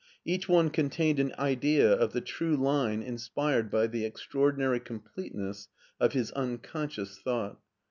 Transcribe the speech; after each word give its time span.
Each 0.25 0.49
one 0.49 0.71
contained 0.71 1.19
an 1.19 1.31
idea 1.37 1.93
of 1.93 2.11
the 2.11 2.21
true 2.21 2.57
line 2.57 3.03
inspired 3.03 3.69
by 3.69 3.85
the 3.85 4.03
extraordinary 4.03 4.79
complete 4.79 5.35
ness 5.35 5.67
of 5.99 6.13
his 6.13 6.31
unconscious 6.31 7.19
thought. 7.19 7.59